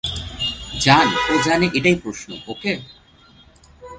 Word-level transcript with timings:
জান, 0.81 1.07
ও 1.31 1.33
জানে 1.45 1.67
এটাই 1.73 1.95
প্রশ্ন, 1.95 2.29
ওকে? 2.47 2.73